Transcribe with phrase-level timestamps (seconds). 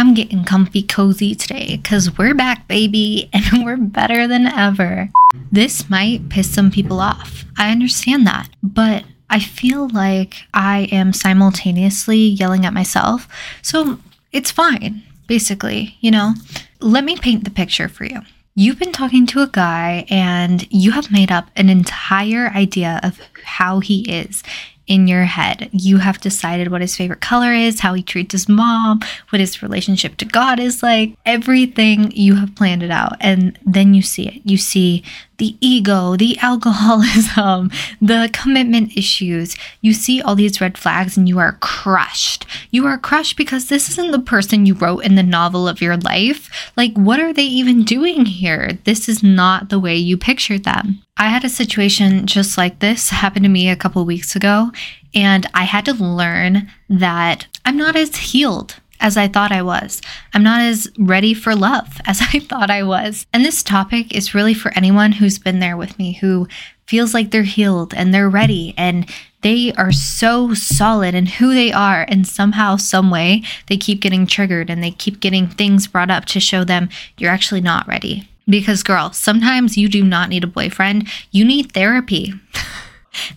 [0.00, 5.10] I'm getting comfy cozy today because we're back, baby, and we're better than ever.
[5.52, 7.44] This might piss some people off.
[7.58, 8.48] I understand that.
[8.62, 13.28] But I feel like I am simultaneously yelling at myself.
[13.60, 13.98] So
[14.32, 16.32] it's fine, basically, you know?
[16.80, 18.22] Let me paint the picture for you.
[18.54, 23.20] You've been talking to a guy and you have made up an entire idea of
[23.44, 24.42] how he is
[24.90, 25.70] in your head.
[25.72, 29.62] You have decided what his favorite color is, how he treats his mom, what his
[29.62, 31.16] relationship to God is like.
[31.24, 33.16] Everything you have planned it out.
[33.20, 34.42] And then you see it.
[34.44, 35.04] You see
[35.40, 39.56] the ego, the alcoholism, the commitment issues.
[39.80, 42.46] You see all these red flags and you are crushed.
[42.70, 45.96] You are crushed because this isn't the person you wrote in the novel of your
[45.96, 46.70] life.
[46.76, 48.78] Like, what are they even doing here?
[48.84, 51.02] This is not the way you pictured them.
[51.16, 54.70] I had a situation just like this happen to me a couple weeks ago,
[55.14, 60.00] and I had to learn that I'm not as healed as I thought I was.
[60.32, 63.26] I'm not as ready for love as I thought I was.
[63.32, 66.46] And this topic is really for anyone who's been there with me, who
[66.86, 69.08] feels like they're healed and they're ready and
[69.42, 74.26] they are so solid in who they are and somehow some way they keep getting
[74.26, 78.28] triggered and they keep getting things brought up to show them you're actually not ready
[78.50, 82.34] because, girl, sometimes you do not need a boyfriend, you need therapy.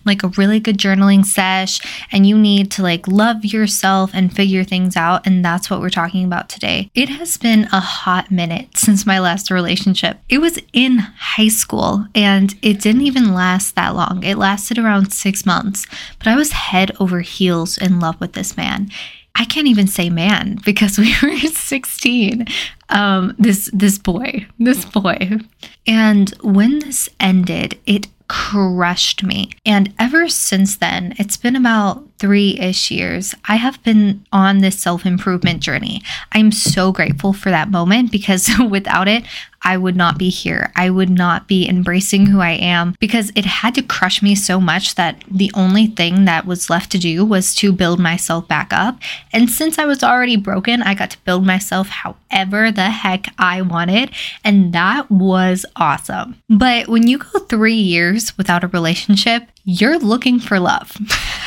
[0.04, 1.80] like a really good journaling sesh
[2.12, 5.90] and you need to like love yourself and figure things out and that's what we're
[5.90, 6.90] talking about today.
[6.94, 10.18] It has been a hot minute since my last relationship.
[10.28, 14.22] It was in high school and it didn't even last that long.
[14.22, 15.86] It lasted around 6 months,
[16.18, 18.90] but I was head over heels in love with this man.
[19.36, 22.46] I can't even say man because we were 16.
[22.90, 25.38] Um, this this boy, this boy.
[25.86, 29.50] And when this ended, it crushed me.
[29.66, 34.78] And ever since then, it's been about three ish years, I have been on this
[34.78, 36.02] self improvement journey.
[36.32, 39.24] I'm so grateful for that moment because without it,
[39.64, 40.70] I would not be here.
[40.76, 44.60] I would not be embracing who I am because it had to crush me so
[44.60, 48.72] much that the only thing that was left to do was to build myself back
[48.72, 48.98] up.
[49.32, 53.62] And since I was already broken, I got to build myself however the heck I
[53.62, 54.10] wanted.
[54.44, 56.36] And that was awesome.
[56.50, 60.96] But when you go three years without a relationship, you're looking for love.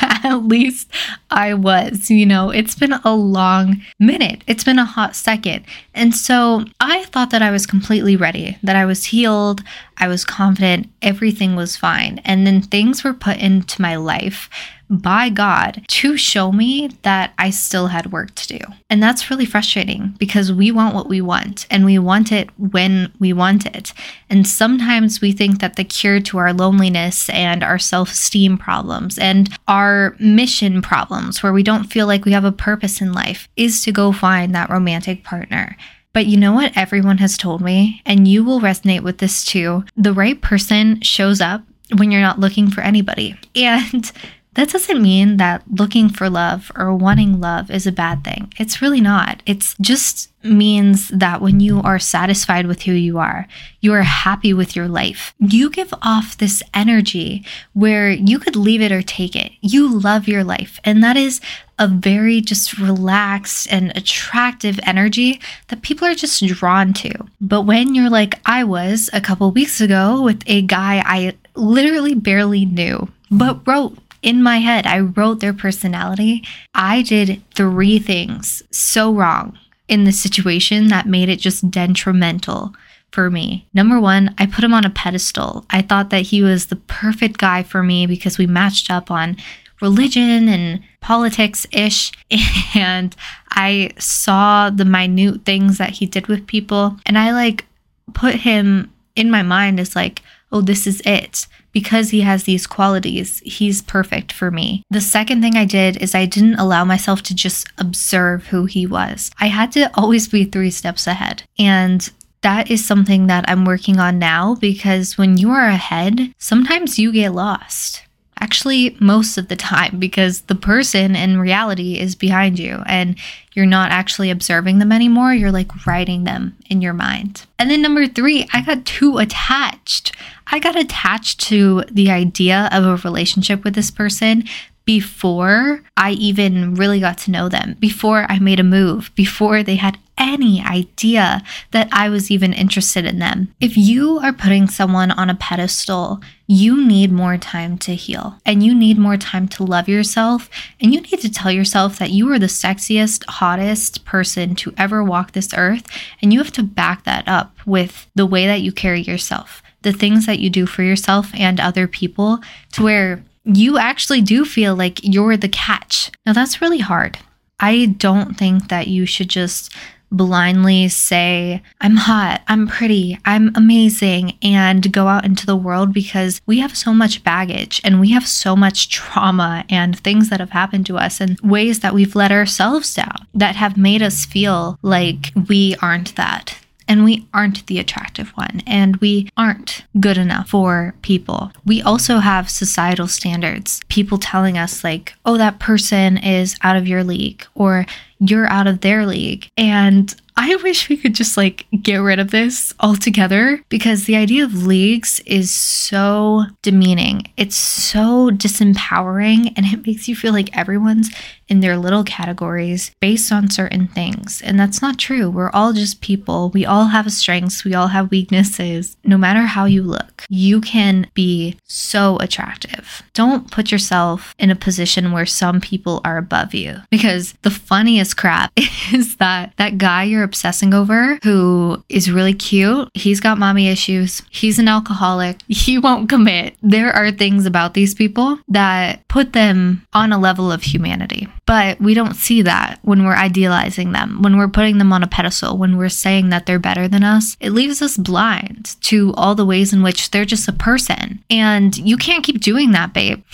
[0.24, 0.90] At least
[1.30, 2.10] I was.
[2.10, 5.64] You know, it's been a long minute, it's been a hot second.
[5.94, 9.62] And so I thought that I was completely ready, that I was healed,
[9.96, 12.20] I was confident, everything was fine.
[12.24, 14.50] And then things were put into my life
[14.90, 18.58] by God to show me that I still had work to do.
[18.90, 23.12] And that's really frustrating because we want what we want and we want it when
[23.18, 23.92] we want it.
[24.30, 29.18] And sometimes we think that the cure to our loneliness and our self esteem problems
[29.18, 33.48] and our mission problems, where we don't feel like we have a purpose in life,
[33.56, 35.76] is to go find that romantic partner.
[36.12, 39.84] But you know what everyone has told me, and you will resonate with this too
[39.96, 41.62] the right person shows up
[41.96, 43.36] when you're not looking for anybody.
[43.54, 44.10] And
[44.58, 48.52] that doesn't mean that looking for love or wanting love is a bad thing.
[48.58, 49.40] It's really not.
[49.46, 53.46] It just means that when you are satisfied with who you are,
[53.80, 58.80] you are happy with your life, you give off this energy where you could leave
[58.80, 59.52] it or take it.
[59.60, 60.80] You love your life.
[60.82, 61.40] And that is
[61.78, 67.12] a very just relaxed and attractive energy that people are just drawn to.
[67.40, 72.16] But when you're like I was a couple weeks ago with a guy I literally
[72.16, 76.42] barely knew, but wrote in my head, I wrote their personality.
[76.74, 79.58] I did three things so wrong
[79.88, 82.74] in the situation that made it just detrimental
[83.10, 83.66] for me.
[83.72, 85.64] Number one, I put him on a pedestal.
[85.70, 89.36] I thought that he was the perfect guy for me because we matched up on
[89.80, 92.12] religion and politics ish.
[92.74, 93.16] And
[93.50, 96.96] I saw the minute things that he did with people.
[97.06, 97.64] And I like
[98.12, 101.46] put him in my mind as like, oh, this is it
[101.78, 104.82] because he has these qualities, he's perfect for me.
[104.90, 108.84] The second thing I did is I didn't allow myself to just observe who he
[108.84, 109.30] was.
[109.38, 111.44] I had to always be three steps ahead.
[111.56, 112.10] And
[112.40, 117.12] that is something that I'm working on now because when you are ahead, sometimes you
[117.12, 118.02] get lost.
[118.40, 123.16] Actually, most of the time, because the person in reality is behind you and
[123.52, 125.34] you're not actually observing them anymore.
[125.34, 127.46] You're like writing them in your mind.
[127.58, 130.14] And then number three, I got too attached.
[130.46, 134.44] I got attached to the idea of a relationship with this person
[134.84, 139.76] before I even really got to know them, before I made a move, before they
[139.76, 143.54] had any idea that I was even interested in them.
[143.60, 148.62] If you are putting someone on a pedestal, you need more time to heal and
[148.62, 150.50] you need more time to love yourself.
[150.80, 155.04] And you need to tell yourself that you are the sexiest, hottest person to ever
[155.04, 155.86] walk this earth.
[156.20, 159.92] And you have to back that up with the way that you carry yourself, the
[159.92, 162.40] things that you do for yourself and other people,
[162.72, 166.10] to where you actually do feel like you're the catch.
[166.26, 167.18] Now, that's really hard.
[167.60, 169.74] I don't think that you should just
[170.10, 176.40] blindly say, I'm hot, I'm pretty, I'm amazing, and go out into the world because
[176.46, 180.50] we have so much baggage and we have so much trauma and things that have
[180.50, 184.78] happened to us and ways that we've let ourselves down that have made us feel
[184.82, 190.48] like we aren't that and we aren't the attractive one and we aren't good enough
[190.50, 191.52] for people.
[191.64, 196.88] We also have societal standards, people telling us, like, oh, that person is out of
[196.88, 197.84] your league or
[198.18, 199.48] you're out of their league.
[199.56, 204.44] And I wish we could just like get rid of this altogether because the idea
[204.44, 207.32] of leagues is so demeaning.
[207.36, 211.10] It's so disempowering and it makes you feel like everyone's
[211.48, 214.40] in their little categories based on certain things.
[214.42, 215.30] And that's not true.
[215.30, 216.50] We're all just people.
[216.50, 218.96] We all have strengths, we all have weaknesses.
[219.02, 223.02] No matter how you look, you can be so attractive.
[223.14, 228.16] Don't put yourself in a position where some people are above you because the funniest
[228.16, 228.52] crap
[228.92, 234.22] is that that guy you're obsessing over who is really cute, he's got mommy issues,
[234.30, 236.54] he's an alcoholic, he won't commit.
[236.62, 241.26] There are things about these people that put them on a level of humanity.
[241.46, 245.06] But we don't see that when we're idealizing them, when we're putting them on a
[245.06, 247.38] pedestal, when we're saying that they're better than us.
[247.40, 251.24] It leaves us blind to all the ways in which they're just a person.
[251.30, 253.22] And you can't keep doing that, babe.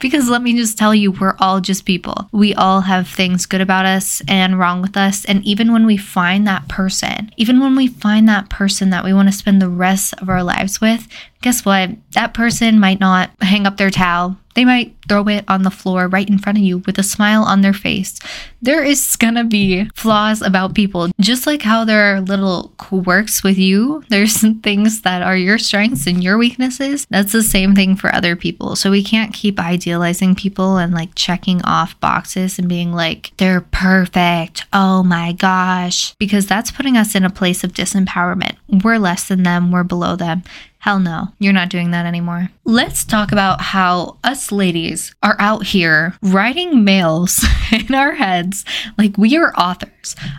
[0.00, 2.28] because let me just tell you, we're all just people.
[2.32, 5.24] We all have things good about us and wrong with us.
[5.24, 9.12] And even when we find that person, even when we find that person that we
[9.12, 11.06] want to spend the rest of our lives with,
[11.42, 11.90] guess what?
[12.12, 16.08] That person might not hang up their towel they might throw it on the floor
[16.08, 18.18] right in front of you with a smile on their face.
[18.62, 23.58] There is gonna be flaws about people, just like how there are little quirks with
[23.58, 24.04] you.
[24.08, 27.06] There's things that are your strengths and your weaknesses.
[27.10, 28.76] That's the same thing for other people.
[28.76, 33.62] So we can't keep idealizing people and like checking off boxes and being like, they're
[33.62, 34.64] perfect.
[34.72, 36.14] Oh my gosh.
[36.16, 38.56] Because that's putting us in a place of disempowerment.
[38.68, 40.42] We're less than them, we're below them.
[40.80, 42.48] Hell no, you're not doing that anymore.
[42.64, 48.64] Let's talk about how us ladies are out here writing mails in our heads
[48.96, 49.90] like we are authors.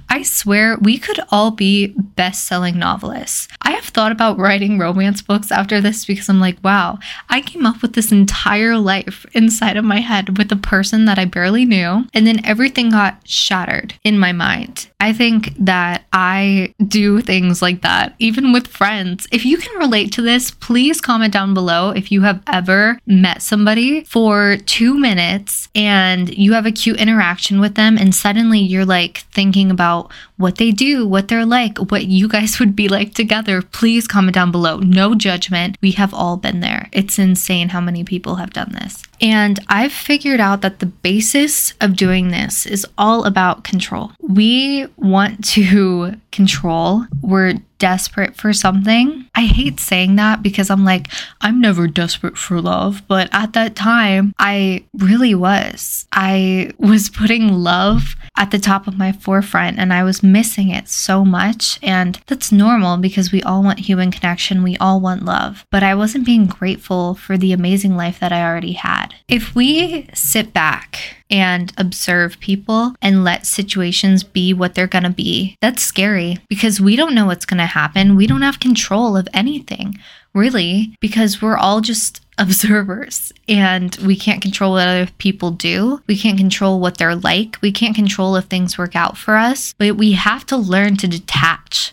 [0.10, 3.48] I swear we could all be best selling novelists.
[3.62, 7.00] I have thought about writing romance books after this because I'm like, wow,
[7.30, 11.20] I came up with this entire life inside of my head with a person that
[11.20, 14.90] I barely knew, and then everything got shattered in my mind.
[15.00, 19.28] I think that I do things like that, even with friends.
[19.32, 23.42] If you can relate to this, please comment down below if you have ever met
[23.42, 28.86] somebody for two minutes and you have a cute interaction with them, and suddenly you're
[28.86, 33.14] like thinking about what they do, what they're like, what you guys would be like
[33.14, 33.62] together.
[33.62, 34.78] Please comment down below.
[34.78, 35.78] No judgment.
[35.82, 36.88] We have all been there.
[36.92, 39.04] It's insane how many people have done this.
[39.20, 44.12] And I've figured out that the basis of doing this is all about control.
[44.20, 47.06] We want to control.
[47.22, 49.28] We're desperate for something.
[49.34, 51.08] I hate saying that because I'm like,
[51.40, 53.02] I'm never desperate for love.
[53.08, 56.08] But at that time, I really was.
[56.12, 60.90] I was putting love at the top of my forefront and I was missing it
[60.90, 61.80] so much.
[61.82, 65.66] And that's normal because we all want human connection, we all want love.
[65.72, 69.16] But I wasn't being grateful for the amazing life that I already had.
[69.28, 75.56] If we sit back, and observe people and let situations be what they're to be.
[75.62, 78.16] That's scary because we don't know what's to happen.
[78.16, 79.98] We don't have control of anything,
[80.34, 86.02] really, because we're all just observers and we can't control what other people do.
[86.08, 87.58] We can't control what they're like.
[87.62, 91.08] We can't control if things work out for us, but we have to learn to
[91.08, 91.41] detach.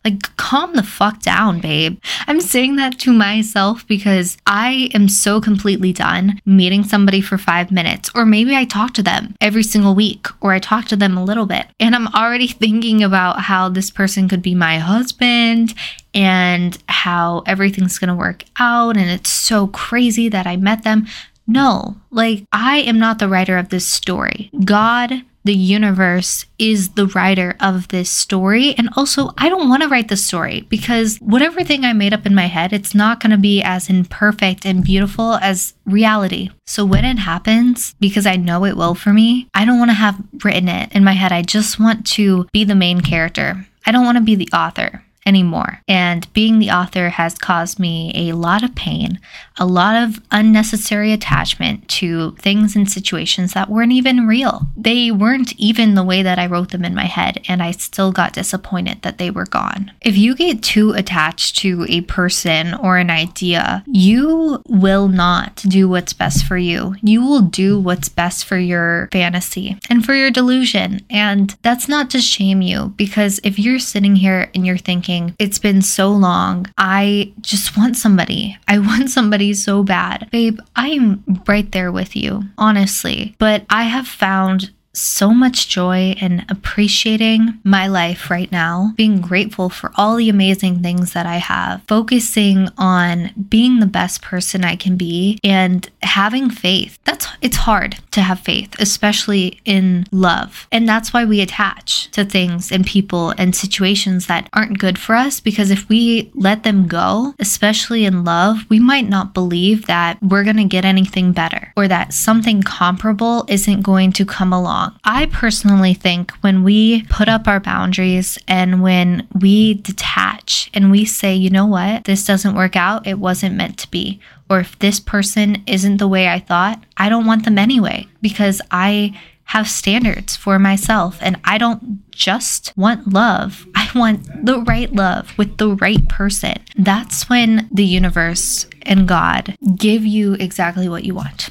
[0.04, 2.00] Like, calm the fuck down, babe.
[2.26, 7.70] I'm saying that to myself because I am so completely done meeting somebody for five
[7.70, 11.16] minutes, or maybe I talk to them every single week, or I talk to them
[11.16, 15.74] a little bit, and I'm already thinking about how this person could be my husband
[16.14, 21.06] and how everything's to work out and it's so crazy that I met them.
[21.46, 24.50] No, like I am not the writer of this story.
[24.64, 28.74] God the universe is the writer of this story.
[28.76, 32.26] And also, I don't want to write the story because whatever thing I made up
[32.26, 36.50] in my head, it's not going to be as imperfect and beautiful as reality.
[36.66, 39.94] So when it happens, because I know it will for me, I don't want to
[39.94, 41.32] have written it in my head.
[41.32, 43.66] I just want to be the main character.
[43.86, 45.80] I don't want to be the author anymore.
[45.86, 49.20] And being the author has caused me a lot of pain,
[49.58, 54.62] a lot of unnecessary attachment to things and situations that weren't even real.
[54.76, 58.10] They weren't even the way that I wrote them in my head, and I still
[58.10, 59.92] got disappointed that they were gone.
[60.00, 65.88] If you get too attached to a person or an idea, you will not do
[65.88, 66.96] what's best for you.
[67.02, 71.00] You will do what's best for your fantasy and for your delusion.
[71.10, 75.36] And that's not to shame you, because if you're sitting here and you're thinking, thinking,
[75.38, 76.66] it's been so long.
[76.76, 78.56] I just want somebody.
[78.66, 80.28] I want somebody so bad.
[80.30, 83.34] Babe, I'm right there with you, honestly.
[83.38, 89.68] But I have found so much joy in appreciating my life right now, being grateful
[89.68, 94.76] for all the amazing things that I have, focusing on being the best person I
[94.76, 96.98] can be and having faith.
[97.04, 100.66] That's it's hard to have faith, especially in love.
[100.72, 105.14] And that's why we attach to things and people and situations that aren't good for
[105.14, 110.18] us because if we let them go, especially in love, we might not believe that
[110.22, 114.77] we're going to get anything better or that something comparable isn't going to come along
[115.04, 121.04] I personally think when we put up our boundaries and when we detach and we
[121.04, 124.20] say, you know what, this doesn't work out, it wasn't meant to be.
[124.50, 128.60] Or if this person isn't the way I thought, I don't want them anyway because
[128.70, 133.66] I have standards for myself and I don't just want love.
[133.74, 136.56] I want the right love with the right person.
[136.76, 141.48] That's when the universe and God give you exactly what you want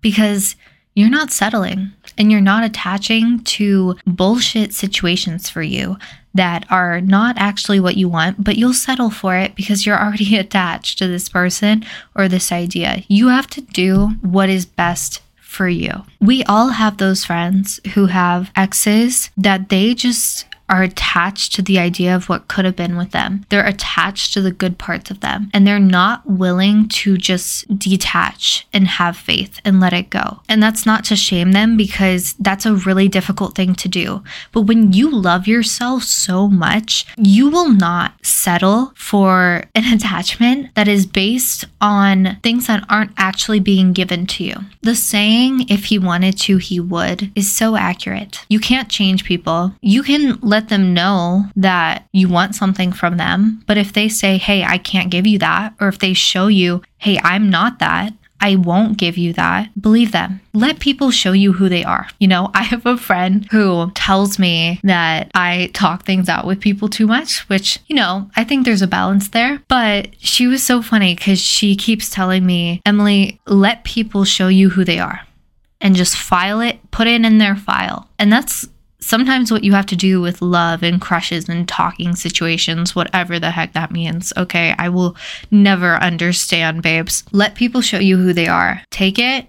[0.00, 0.54] because
[0.94, 5.96] you're not settling and you're not attaching to bullshit situations for you
[6.34, 10.36] that are not actually what you want, but you'll settle for it because you're already
[10.38, 13.02] attached to this person or this idea.
[13.08, 15.90] You have to do what is best for you.
[16.20, 21.78] We all have those friends who have exes that they just are attached to the
[21.78, 23.44] idea of what could have been with them.
[23.48, 28.66] They're attached to the good parts of them and they're not willing to just detach
[28.72, 30.40] and have faith and let it go.
[30.48, 34.22] And that's not to shame them because that's a really difficult thing to do.
[34.52, 40.88] But when you love yourself so much, you will not settle for an attachment that
[40.88, 44.54] is based on things that aren't actually being given to you.
[44.82, 48.44] The saying, if he wanted to, he would, is so accurate.
[48.48, 49.74] You can't change people.
[49.80, 53.62] You can let let them know that you want something from them.
[53.66, 56.82] But if they say, hey, I can't give you that, or if they show you,
[56.98, 58.12] hey, I'm not that,
[58.42, 59.70] I won't give you that.
[59.80, 60.42] Believe them.
[60.52, 62.08] Let people show you who they are.
[62.18, 66.60] You know, I have a friend who tells me that I talk things out with
[66.60, 69.62] people too much, which, you know, I think there's a balance there.
[69.68, 74.68] But she was so funny because she keeps telling me, Emily, let people show you
[74.68, 75.20] who they are
[75.80, 78.08] and just file it, put it in their file.
[78.18, 78.68] And that's
[79.00, 83.50] sometimes what you have to do with love and crushes and talking situations, whatever the
[83.50, 84.32] heck that means.
[84.36, 85.16] Okay, I will
[85.50, 87.24] never understand, babes.
[87.32, 88.82] Let people show you who they are.
[88.90, 89.46] Take it,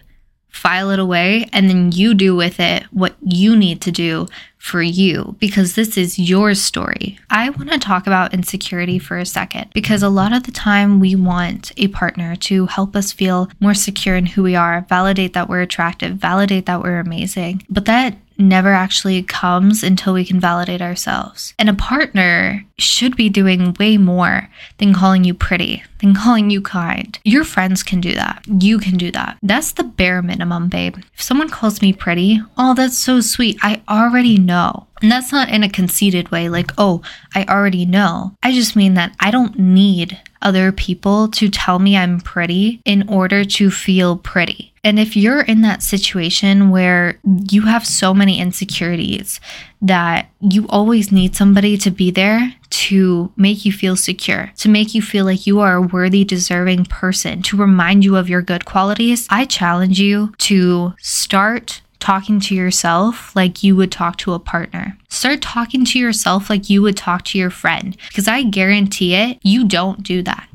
[0.49, 4.27] file it away, and then you do with it what you need to do
[4.57, 7.17] for you because this is your story.
[7.31, 10.99] I want to talk about insecurity for a second because a lot of the time
[10.99, 15.33] we want a partner to help us feel more secure in who we are, validate
[15.33, 17.65] that we're attractive, validate that we're amazing.
[17.71, 21.53] But that never actually comes until we can validate ourselves.
[21.59, 26.61] And a partner should be doing way more than calling you pretty, than calling you
[26.61, 27.17] kind.
[27.23, 28.43] Your friends can do that.
[28.47, 29.37] You can do that.
[29.41, 30.97] That's the bare minimum, babe.
[31.13, 33.57] If someone calls me pretty, oh, that's so sweet.
[33.61, 34.87] I already know.
[35.01, 37.01] And that's not in a conceited way, like, oh,
[37.33, 38.35] I already know.
[38.43, 43.07] I just mean that I don't need other people to tell me I'm pretty in
[43.09, 44.73] order to feel pretty.
[44.83, 49.39] And if you're in that situation where you have so many insecurities
[49.81, 54.95] that you always need somebody to be there to make you feel secure, to make
[54.95, 58.65] you feel like you are a worthy, deserving person, to remind you of your good
[58.65, 64.39] qualities, I challenge you to start talking to yourself like you would talk to a
[64.39, 64.97] partner.
[65.07, 69.39] Start talking to yourself like you would talk to your friend, because I guarantee it,
[69.43, 70.49] you don't do that.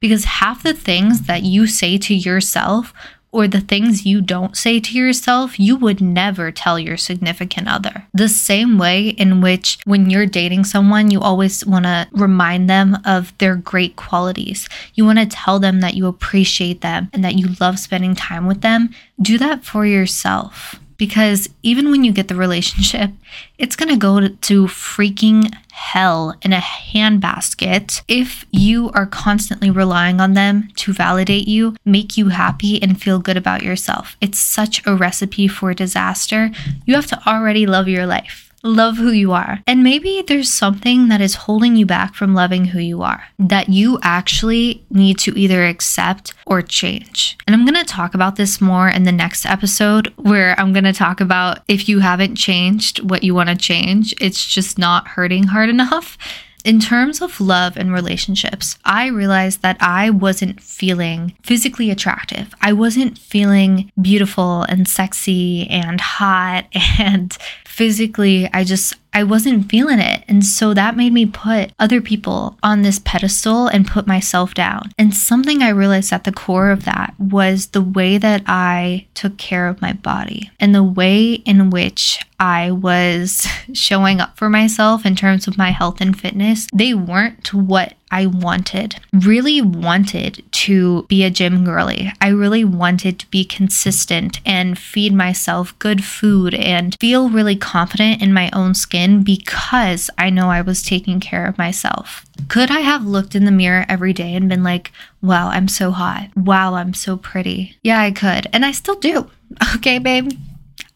[0.00, 2.92] Because half the things that you say to yourself
[3.32, 8.06] or the things you don't say to yourself, you would never tell your significant other.
[8.12, 12.98] The same way in which when you're dating someone, you always want to remind them
[13.06, 14.68] of their great qualities.
[14.94, 18.46] You want to tell them that you appreciate them and that you love spending time
[18.46, 18.90] with them.
[19.20, 23.10] Do that for yourself because even when you get the relationship,
[23.58, 30.20] it's going to go to freaking hell in a handbasket if you are constantly relying
[30.20, 34.16] on them to validate you, make you happy, and feel good about yourself.
[34.20, 36.50] It's such a recipe for disaster.
[36.84, 39.60] You have to already love your life love who you are.
[39.66, 43.68] And maybe there's something that is holding you back from loving who you are that
[43.68, 47.36] you actually need to either accept or change.
[47.46, 50.84] And I'm going to talk about this more in the next episode where I'm going
[50.84, 55.08] to talk about if you haven't changed what you want to change, it's just not
[55.08, 56.16] hurting hard enough.
[56.64, 62.54] In terms of love and relationships, I realized that I wasn't feeling physically attractive.
[62.60, 66.66] I wasn't feeling beautiful and sexy and hot
[66.98, 67.36] and
[67.72, 70.24] physically I just I wasn't feeling it.
[70.26, 74.90] And so that made me put other people on this pedestal and put myself down.
[74.98, 79.36] And something I realized at the core of that was the way that I took
[79.36, 85.04] care of my body and the way in which I was showing up for myself
[85.04, 86.66] in terms of my health and fitness.
[86.72, 92.12] They weren't what I wanted, really wanted to be a gym girly.
[92.20, 98.22] I really wanted to be consistent and feed myself good food and feel really confident
[98.22, 102.26] in my own skin because I know I was taking care of myself.
[102.48, 104.92] Could I have looked in the mirror every day and been like,
[105.22, 106.28] wow, I'm so hot.
[106.36, 107.78] Wow, I'm so pretty.
[107.82, 108.46] Yeah, I could.
[108.52, 109.30] And I still do.
[109.76, 110.32] Okay, babe.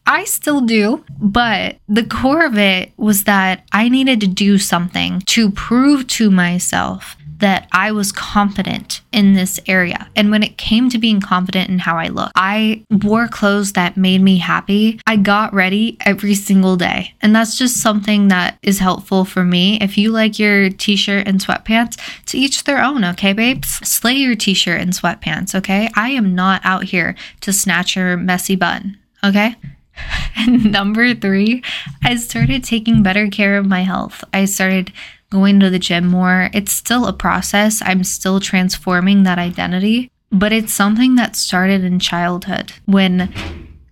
[0.07, 5.21] I still do, but the core of it was that I needed to do something
[5.27, 10.09] to prove to myself that I was confident in this area.
[10.15, 13.97] And when it came to being confident in how I look, I wore clothes that
[13.97, 14.99] made me happy.
[15.05, 17.13] I got ready every single day.
[17.21, 19.77] And that's just something that is helpful for me.
[19.81, 23.69] If you like your t shirt and sweatpants, to each their own, okay, babes?
[23.87, 25.89] Slay your t shirt and sweatpants, okay?
[25.95, 29.55] I am not out here to snatch your messy bun, okay?
[30.39, 31.63] And number three,
[32.03, 34.23] I started taking better care of my health.
[34.33, 34.93] I started
[35.31, 36.49] going to the gym more.
[36.53, 37.81] It's still a process.
[37.83, 43.33] I'm still transforming that identity, but it's something that started in childhood when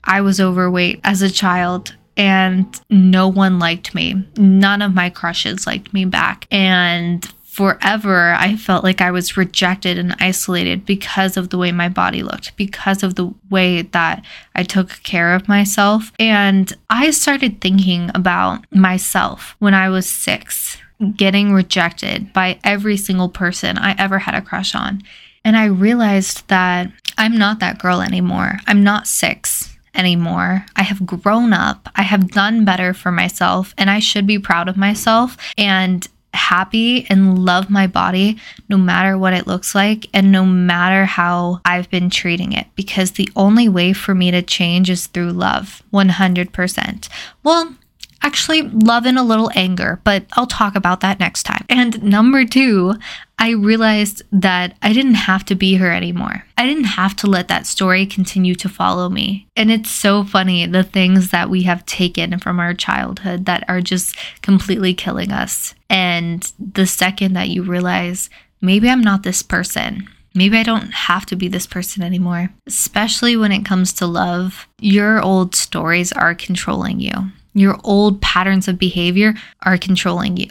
[0.03, 4.23] I was overweight as a child and no one liked me.
[4.37, 6.47] None of my crushes liked me back.
[6.51, 11.87] And forever, I felt like I was rejected and isolated because of the way my
[11.87, 16.11] body looked, because of the way that I took care of myself.
[16.19, 20.77] And I started thinking about myself when I was six,
[21.15, 25.01] getting rejected by every single person I ever had a crush on.
[25.45, 28.59] And I realized that I'm not that girl anymore.
[28.67, 30.65] I'm not six anymore.
[30.75, 31.87] I have grown up.
[31.95, 35.37] I have done better for myself, and I should be proud of myself.
[35.57, 38.37] And happy and love my body
[38.69, 43.11] no matter what it looks like and no matter how I've been treating it because
[43.11, 47.09] the only way for me to change is through love 100%.
[47.43, 47.75] Well,
[48.21, 51.65] actually love and a little anger, but I'll talk about that next time.
[51.69, 52.95] And number two,
[53.37, 56.45] I realized that I didn't have to be her anymore.
[56.57, 59.47] I didn't have to let that story continue to follow me.
[59.55, 63.81] And it's so funny the things that we have taken from our childhood that are
[63.81, 65.75] just completely killing us.
[65.89, 68.29] And the second that you realize,
[68.61, 70.07] maybe I'm not this person.
[70.33, 72.49] Maybe I don't have to be this person anymore.
[72.67, 77.13] Especially when it comes to love, your old stories are controlling you.
[77.53, 80.49] Your old patterns of behavior are controlling you.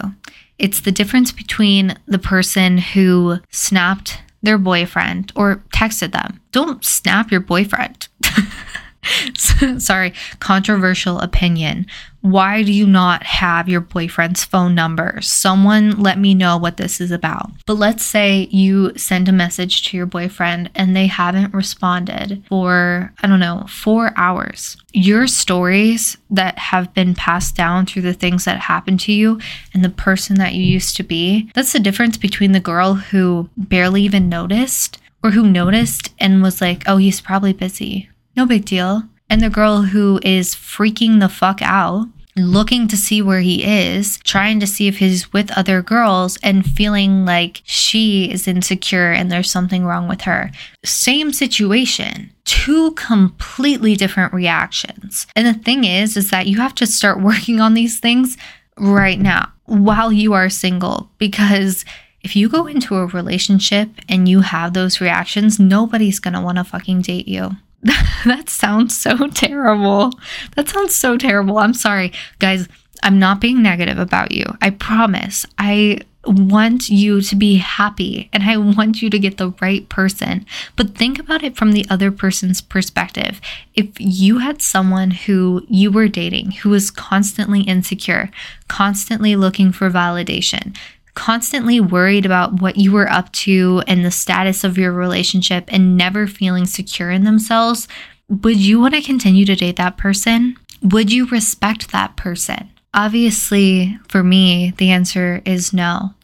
[0.59, 6.41] It's the difference between the person who snapped their boyfriend or texted them.
[6.53, 8.09] Don't snap your boyfriend.
[9.79, 11.87] Sorry, controversial opinion.
[12.21, 15.19] Why do you not have your boyfriend's phone number?
[15.21, 17.51] Someone let me know what this is about.
[17.67, 23.13] But let's say you send a message to your boyfriend and they haven't responded for,
[23.23, 24.79] I don't know, four hours.
[24.95, 29.39] Your stories that have been passed down through the things that happened to you
[29.75, 33.51] and the person that you used to be, that's the difference between the girl who
[33.59, 38.09] barely even noticed or who noticed and was like, oh, he's probably busy.
[38.37, 39.05] No big deal.
[39.31, 44.19] And the girl who is freaking the fuck out looking to see where he is,
[44.19, 49.31] trying to see if he's with other girls, and feeling like she is insecure and
[49.31, 50.51] there's something wrong with her.
[50.85, 52.33] Same situation.
[52.45, 55.27] Two completely different reactions.
[55.37, 58.37] And the thing is, is that you have to start working on these things
[58.77, 61.85] right now while you are single because
[62.23, 67.03] if you go into a relationship and you have those reactions, nobody's gonna wanna fucking
[67.03, 67.53] date you.
[68.25, 70.13] that sounds so terrible.
[70.57, 71.59] That sounds so terrible.
[71.59, 72.13] I'm sorry.
[72.39, 72.69] Guys,
[73.03, 74.45] I'm not being negative about you.
[74.63, 75.45] I promise.
[75.59, 80.47] I want you to be happy and I want you to get the right person.
[80.77, 83.41] But think about it from the other person's perspective.
[83.75, 88.31] If you had someone who you were dating who was constantly insecure,
[88.69, 90.75] constantly looking for validation,
[91.15, 95.97] constantly worried about what you were up to and the status of your relationship and
[95.97, 97.89] never feeling secure in themselves,
[98.29, 100.57] would you want to continue to date that person?
[100.83, 102.71] Would you respect that person?
[102.93, 106.15] Obviously, for me, the answer is no.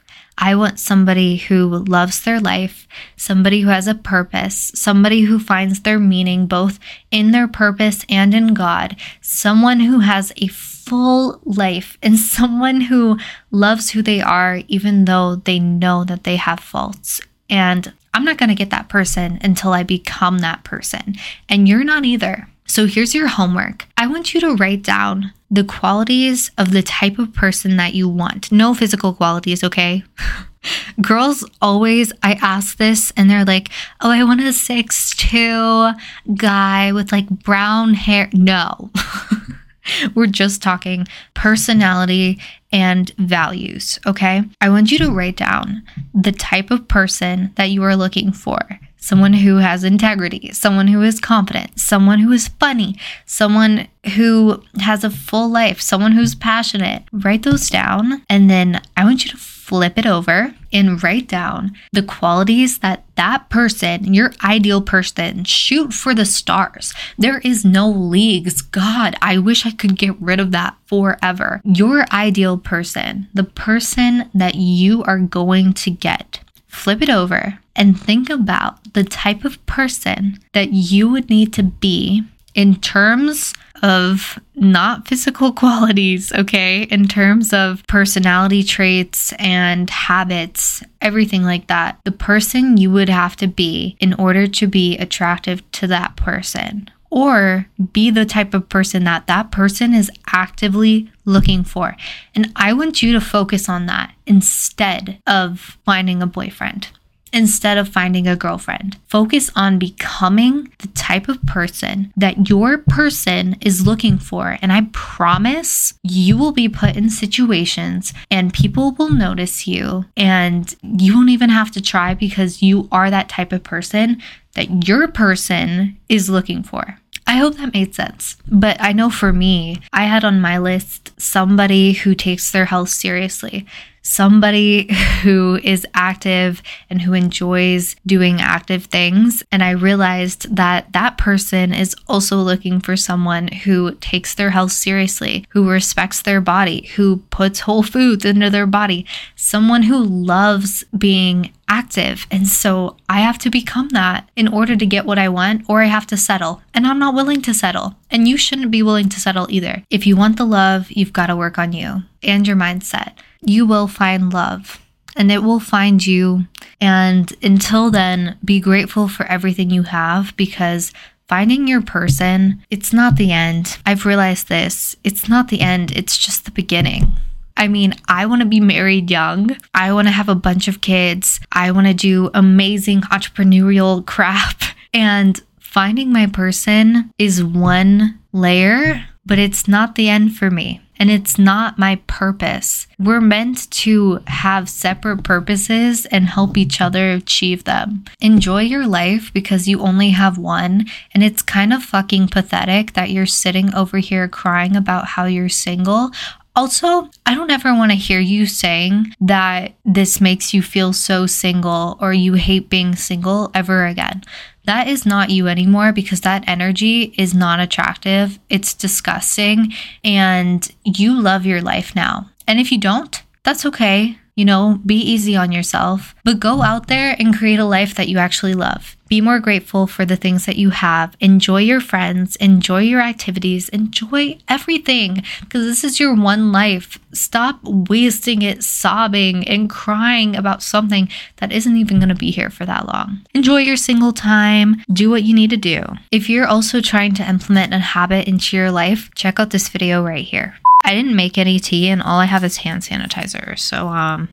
[0.43, 5.81] I want somebody who loves their life, somebody who has a purpose, somebody who finds
[5.81, 6.79] their meaning both
[7.11, 10.49] in their purpose and in God, someone who has a
[10.91, 13.17] full life, and someone who
[13.53, 17.21] loves who they are, even though they know that they have faults.
[17.49, 21.15] And I'm not going to get that person until I become that person.
[21.49, 22.49] And you're not either.
[22.67, 23.87] So here's your homework.
[23.97, 28.09] I want you to write down the qualities of the type of person that you
[28.09, 28.53] want.
[28.53, 30.05] No physical qualities, okay?
[31.01, 35.91] Girls always, I ask this and they're like, oh, I want a six two
[36.35, 38.29] guy with like brown hair.
[38.33, 38.91] No.
[40.15, 42.41] We're just talking personality
[42.73, 44.43] and values, okay?
[44.61, 45.83] I want you to write down
[46.15, 48.59] the type of person that you are looking for
[49.01, 55.03] someone who has integrity, someone who is confident, someone who is funny, someone who has
[55.03, 57.03] a full life, someone who's passionate.
[57.11, 59.37] Write those down and then I want you to
[59.71, 65.95] flip it over and write down the qualities that that person, your ideal person, shoot
[65.95, 66.93] for the stars.
[67.17, 68.63] There is no leagues.
[68.63, 71.61] God, I wish I could get rid of that forever.
[71.63, 77.99] Your ideal person, the person that you are going to get flip it over and
[77.99, 84.39] think about the type of person that you would need to be in terms of
[84.55, 86.83] not physical qualities, okay?
[86.83, 91.99] In terms of personality traits and habits, everything like that.
[92.05, 96.91] The person you would have to be in order to be attractive to that person
[97.11, 101.97] or be the type of person that that person is actively looking for.
[102.35, 106.89] And I want you to focus on that instead of finding a boyfriend.
[107.33, 113.57] Instead of finding a girlfriend, focus on becoming the type of person that your person
[113.61, 114.59] is looking for.
[114.61, 120.75] And I promise you will be put in situations and people will notice you, and
[120.83, 124.21] you won't even have to try because you are that type of person
[124.55, 126.99] that your person is looking for.
[127.27, 128.37] I hope that made sense.
[128.49, 132.89] But I know for me, I had on my list somebody who takes their health
[132.89, 133.67] seriously
[134.03, 139.43] somebody who is active and who enjoys doing active things.
[139.53, 144.73] And I realized that that person is also looking for someone who takes their health
[144.73, 150.85] seriously, who respects their body, who puts whole foods into their body, someone who loves
[150.97, 152.27] being active.
[152.31, 155.83] And so I have to become that in order to get what I want, or
[155.83, 156.63] I have to settle.
[156.75, 157.95] And I'm not willing to settle.
[158.11, 159.85] And you shouldn't be willing to settle either.
[159.89, 163.67] If you want the love, you've got to work on you and your mindset you
[163.67, 164.81] will find love
[165.17, 166.47] and it will find you.
[166.81, 170.93] And until then, be grateful for everything you have because
[171.29, 173.79] finding your person, it's not the end.
[173.85, 174.97] I've realized this.
[175.05, 177.13] It's not the end, it's just the beginning.
[177.57, 179.57] I mean, I want to be married young.
[179.75, 181.41] I want to have a bunch of kids.
[181.53, 184.63] I want to do amazing entrepreneurial crap.
[184.95, 191.11] And finding my person is one layer, but it's not the end for me and
[191.11, 192.87] it's not my purpose.
[192.99, 198.05] We're meant to have separate purposes and help each other achieve them.
[198.21, 200.85] Enjoy your life because you only have one,
[201.15, 205.49] and it's kind of fucking pathetic that you're sitting over here crying about how you're
[205.49, 206.11] single.
[206.57, 211.27] Also, I don't ever want to hear you saying that this makes you feel so
[211.27, 214.23] single or you hate being single ever again
[214.71, 218.39] that is not you anymore because that energy is not attractive.
[218.49, 219.73] It's disgusting.
[220.05, 222.31] And you love your life now.
[222.47, 224.17] And if you don't, that's okay.
[224.37, 228.09] You know, be easy on yourself, but go out there and create a life that
[228.09, 228.97] you actually love.
[229.11, 231.17] Be more grateful for the things that you have.
[231.19, 236.97] Enjoy your friends, enjoy your activities, enjoy everything because this is your one life.
[237.13, 242.51] Stop wasting it sobbing and crying about something that isn't even going to be here
[242.51, 243.21] for that long.
[243.35, 245.83] Enjoy your single time, do what you need to do.
[246.13, 250.05] If you're also trying to implement a habit into your life, check out this video
[250.05, 250.55] right here.
[250.85, 253.59] I didn't make any tea and all I have is hand sanitizer.
[253.59, 254.29] So um